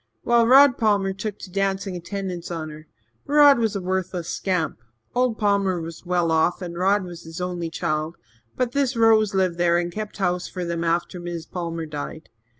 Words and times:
Well, 0.23 0.47
Rod 0.47 0.79
Palmer 0.79 1.13
took 1.13 1.37
to 1.37 1.51
dancin' 1.51 1.93
attendance 1.93 2.49
on 2.49 2.71
her. 2.71 2.87
Rod 3.27 3.59
was 3.59 3.75
a 3.75 3.81
worthless 3.81 4.29
scamp. 4.29 4.79
Old 5.13 5.37
Palmer 5.37 5.79
was 5.79 6.07
well 6.07 6.31
off 6.31 6.59
and 6.59 6.75
Rod 6.75 7.03
was 7.03 7.21
his 7.21 7.39
only 7.39 7.69
child, 7.69 8.15
but 8.57 8.71
this 8.71 8.95
Rose 8.95 9.35
lived 9.35 9.59
there 9.59 9.77
and 9.77 9.91
kept 9.91 10.17
house 10.17 10.47
for 10.47 10.65
them 10.65 10.83
after 10.83 11.19
Mis' 11.19 11.45
Palmer 11.45 11.85
died. 11.85 12.29